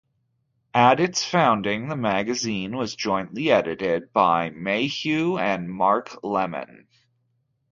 [0.73, 6.87] At its founding the magazine was jointly edited by Mayhew and Mark Lemon.